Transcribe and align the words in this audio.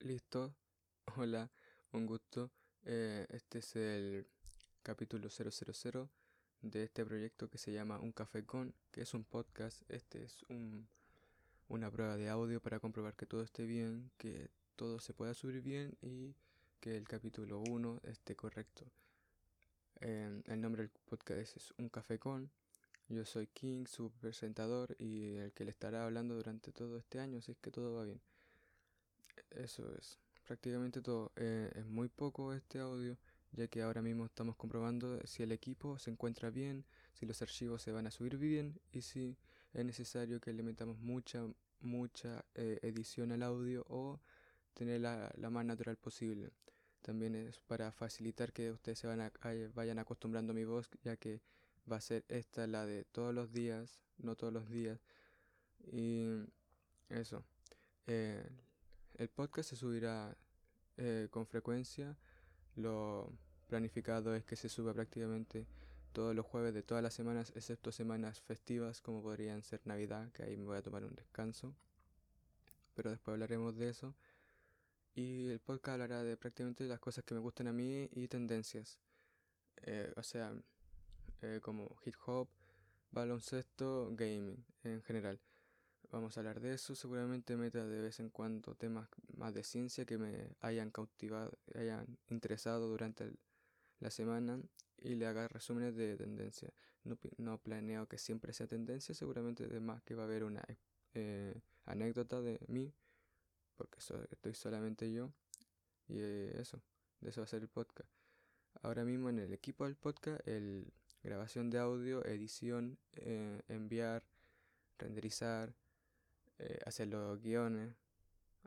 Listo. 0.00 0.54
Hola, 1.16 1.50
un 1.92 2.06
gusto. 2.06 2.50
Eh, 2.84 3.26
este 3.28 3.58
es 3.58 3.76
el 3.76 4.26
capítulo 4.82 5.28
000 5.28 6.08
de 6.62 6.84
este 6.84 7.04
proyecto 7.04 7.50
que 7.50 7.58
se 7.58 7.70
llama 7.70 8.00
Un 8.00 8.12
Café 8.12 8.46
Con, 8.46 8.74
que 8.90 9.02
es 9.02 9.12
un 9.12 9.24
podcast. 9.24 9.82
Este 9.90 10.24
es 10.24 10.42
un, 10.48 10.88
una 11.68 11.90
prueba 11.90 12.16
de 12.16 12.30
audio 12.30 12.62
para 12.62 12.80
comprobar 12.80 13.14
que 13.14 13.26
todo 13.26 13.42
esté 13.42 13.66
bien, 13.66 14.10
que 14.16 14.48
todo 14.74 15.00
se 15.00 15.12
pueda 15.12 15.34
subir 15.34 15.60
bien 15.60 15.94
y 16.00 16.34
que 16.80 16.96
el 16.96 17.06
capítulo 17.06 17.58
1 17.58 18.00
esté 18.04 18.34
correcto. 18.34 18.86
Eh, 20.00 20.42
el 20.46 20.60
nombre 20.62 20.84
del 20.84 20.90
podcast 21.04 21.58
es 21.58 21.74
Un 21.76 21.90
Café 21.90 22.18
Con. 22.18 22.50
Yo 23.08 23.26
soy 23.26 23.48
King, 23.48 23.84
su 23.84 24.10
presentador 24.12 24.96
y 24.98 25.36
el 25.36 25.52
que 25.52 25.66
le 25.66 25.72
estará 25.72 26.06
hablando 26.06 26.36
durante 26.36 26.72
todo 26.72 26.96
este 26.96 27.20
año, 27.20 27.40
así 27.40 27.52
es 27.52 27.58
que 27.58 27.70
todo 27.70 27.96
va 27.96 28.04
bien. 28.04 28.22
Eso 29.50 29.92
es 29.98 30.18
prácticamente 30.44 31.00
todo. 31.00 31.32
Eh, 31.36 31.70
es 31.74 31.86
muy 31.86 32.08
poco 32.08 32.52
este 32.52 32.80
audio, 32.80 33.16
ya 33.52 33.68
que 33.68 33.82
ahora 33.82 34.02
mismo 34.02 34.26
estamos 34.26 34.56
comprobando 34.56 35.20
si 35.24 35.42
el 35.42 35.52
equipo 35.52 35.98
se 35.98 36.10
encuentra 36.10 36.50
bien, 36.50 36.84
si 37.12 37.26
los 37.26 37.40
archivos 37.42 37.82
se 37.82 37.92
van 37.92 38.06
a 38.06 38.10
subir 38.10 38.36
bien 38.36 38.80
y 38.92 39.02
si 39.02 39.36
es 39.72 39.84
necesario 39.84 40.40
que 40.40 40.52
le 40.52 40.62
metamos 40.62 40.98
mucha, 40.98 41.46
mucha 41.80 42.44
eh, 42.54 42.78
edición 42.82 43.32
al 43.32 43.42
audio 43.42 43.84
o 43.88 44.20
tener 44.74 45.00
la, 45.00 45.32
más 45.50 45.64
natural 45.64 45.96
posible. 45.96 46.50
También 47.02 47.34
es 47.34 47.60
para 47.60 47.92
facilitar 47.92 48.52
que 48.52 48.72
ustedes 48.72 48.98
se 48.98 49.06
van 49.06 49.20
a, 49.20 49.32
vayan 49.74 49.98
acostumbrando 49.98 50.52
a 50.52 50.54
mi 50.54 50.64
voz, 50.64 50.90
ya 51.02 51.16
que 51.16 51.40
va 51.90 51.96
a 51.96 52.00
ser 52.00 52.24
esta 52.28 52.66
la 52.66 52.86
de 52.86 53.04
todos 53.04 53.34
los 53.34 53.52
días, 53.52 54.02
no 54.18 54.36
todos 54.36 54.52
los 54.52 54.68
días. 54.68 55.00
Y 55.92 56.24
eso. 57.08 57.44
Eh, 58.06 58.44
el 59.20 59.28
podcast 59.28 59.68
se 59.68 59.76
subirá 59.76 60.34
eh, 60.96 61.28
con 61.30 61.46
frecuencia. 61.46 62.16
Lo 62.76 63.30
planificado 63.66 64.34
es 64.34 64.44
que 64.44 64.56
se 64.56 64.70
suba 64.70 64.94
prácticamente 64.94 65.66
todos 66.12 66.34
los 66.34 66.46
jueves 66.46 66.72
de 66.72 66.82
todas 66.82 67.02
las 67.02 67.12
semanas, 67.12 67.52
excepto 67.54 67.92
semanas 67.92 68.40
festivas 68.40 69.02
como 69.02 69.22
podrían 69.22 69.62
ser 69.62 69.82
Navidad, 69.84 70.32
que 70.32 70.42
ahí 70.42 70.56
me 70.56 70.64
voy 70.64 70.78
a 70.78 70.82
tomar 70.82 71.04
un 71.04 71.14
descanso. 71.14 71.74
Pero 72.94 73.10
después 73.10 73.34
hablaremos 73.34 73.76
de 73.76 73.90
eso. 73.90 74.14
Y 75.14 75.50
el 75.50 75.60
podcast 75.60 75.94
hablará 76.00 76.22
de 76.22 76.38
prácticamente 76.38 76.84
las 76.84 76.98
cosas 76.98 77.22
que 77.22 77.34
me 77.34 77.40
gustan 77.40 77.68
a 77.68 77.74
mí 77.74 78.08
y 78.12 78.26
tendencias. 78.26 78.98
Eh, 79.82 80.14
o 80.16 80.22
sea, 80.22 80.50
eh, 81.42 81.60
como 81.62 81.94
hip 82.06 82.14
hop, 82.24 82.48
baloncesto, 83.10 84.08
gaming 84.12 84.64
en 84.82 85.02
general. 85.02 85.38
Vamos 86.12 86.36
a 86.36 86.40
hablar 86.40 86.60
de 86.60 86.74
eso, 86.74 86.96
seguramente 86.96 87.56
meta 87.56 87.86
de 87.86 88.00
vez 88.00 88.18
en 88.18 88.30
cuando 88.30 88.74
temas 88.74 89.08
más 89.36 89.54
de 89.54 89.62
ciencia 89.62 90.04
que 90.04 90.18
me 90.18 90.56
hayan 90.60 90.90
cautivado, 90.90 91.56
hayan 91.76 92.18
interesado 92.28 92.88
durante 92.88 93.30
la 94.00 94.10
semana 94.10 94.60
y 94.98 95.14
le 95.14 95.26
haga 95.26 95.46
resúmenes 95.46 95.94
de 95.94 96.16
tendencia. 96.16 96.72
No, 97.38 97.58
planeo 97.58 98.08
que 98.08 98.18
siempre 98.18 98.52
sea 98.52 98.66
tendencia, 98.66 99.14
seguramente 99.14 99.64
además 99.64 100.02
que 100.02 100.16
va 100.16 100.24
a 100.24 100.26
haber 100.26 100.42
una 100.42 100.64
eh, 101.14 101.60
anécdota 101.84 102.40
de 102.42 102.58
mí, 102.66 102.92
porque 103.76 104.00
estoy 104.30 104.54
solamente 104.54 105.12
yo. 105.12 105.32
Y 106.08 106.18
eh, 106.18 106.60
eso, 106.60 106.82
de 107.20 107.30
eso 107.30 107.40
va 107.40 107.44
a 107.44 107.48
ser 107.48 107.62
el 107.62 107.68
podcast. 107.68 108.10
Ahora 108.82 109.04
mismo 109.04 109.28
en 109.28 109.38
el 109.38 109.52
equipo 109.52 109.84
del 109.84 109.94
podcast, 109.94 110.46
el 110.48 110.92
grabación 111.22 111.70
de 111.70 111.78
audio, 111.78 112.24
edición, 112.24 112.98
eh, 113.12 113.62
enviar, 113.68 114.24
renderizar, 114.98 115.74
eh, 116.62 116.78
hacer 116.84 117.08
los 117.08 117.40
guiones, 117.40 117.94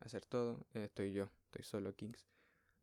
hacer 0.00 0.24
todo, 0.24 0.66
estoy 0.72 1.12
yo, 1.12 1.28
estoy 1.44 1.62
solo 1.62 1.94
Kings. 1.94 2.26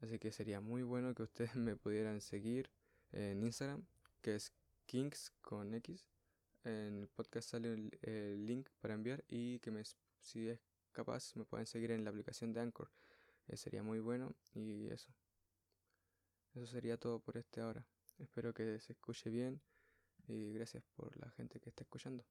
Así 0.01 0.19
que 0.19 0.31
sería 0.31 0.61
muy 0.61 0.83
bueno 0.83 1.15
que 1.15 1.23
ustedes 1.23 1.55
me 1.55 1.75
pudieran 1.75 2.21
seguir 2.21 2.69
en 3.11 3.43
Instagram, 3.43 3.85
que 4.21 4.35
es 4.35 4.53
Kings 4.85 5.31
con 5.41 5.73
X. 5.73 6.05
En 6.63 6.99
el 6.99 7.07
podcast 7.07 7.49
sale 7.49 7.91
el, 8.01 8.45
link 8.45 8.69
para 8.81 8.93
enviar 8.93 9.23
y 9.27 9.59
que 9.59 9.71
me, 9.71 9.83
si 10.21 10.49
es 10.49 10.59
capaz 10.91 11.35
me 11.35 11.43
pueden 11.45 11.65
seguir 11.65 11.89
en 11.89 12.03
la 12.03 12.11
aplicación 12.11 12.53
de 12.53 12.59
Anchor. 12.59 12.91
Eh, 13.47 13.57
sería 13.57 13.81
muy 13.81 13.99
bueno 13.99 14.35
y 14.53 14.89
eso. 14.89 15.11
Eso 16.53 16.67
sería 16.67 16.97
todo 16.97 17.19
por 17.19 17.37
este 17.37 17.61
ahora. 17.61 17.83
Espero 18.19 18.53
que 18.53 18.79
se 18.79 18.93
escuche 18.93 19.31
bien 19.31 19.59
y 20.27 20.53
gracias 20.53 20.83
por 20.95 21.17
la 21.17 21.31
gente 21.31 21.59
que 21.59 21.69
está 21.69 21.83
escuchando. 21.83 22.23